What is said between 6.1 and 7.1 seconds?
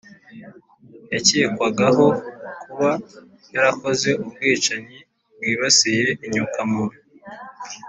inyoko muntu.